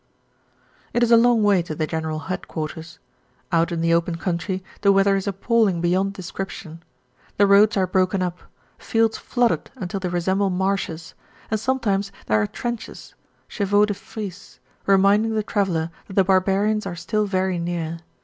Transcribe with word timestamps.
It 0.93 1.03
is 1.03 1.11
a 1.11 1.15
long 1.15 1.43
way 1.43 1.61
to 1.61 1.75
the 1.75 1.85
General 1.85 2.21
Headquarters. 2.27 2.97
Out 3.51 3.71
in 3.71 3.81
the 3.81 3.93
open 3.93 4.15
country 4.15 4.63
the 4.81 4.91
weather 4.91 5.15
is 5.15 5.27
appalling 5.27 5.79
beyond 5.79 6.13
description. 6.13 6.81
The 7.37 7.45
roads 7.45 7.77
are 7.77 7.85
broken 7.85 8.23
up, 8.23 8.39
fields 8.79 9.19
flooded 9.19 9.69
until 9.75 9.99
they 9.99 10.09
resemble 10.09 10.49
marshes, 10.49 11.13
and 11.51 11.59
sometimes 11.59 12.11
there 12.25 12.41
are 12.41 12.47
trenches, 12.47 13.13
chevaux 13.47 13.85
de 13.85 13.93
frise, 13.93 14.59
reminding 14.87 15.35
the 15.35 15.43
traveller 15.43 15.91
that 16.07 16.13
the 16.15 16.23
barbarians 16.23 16.87
are 16.87 16.95
still 16.95 17.27
very 17.27 17.59
near. 17.59 17.99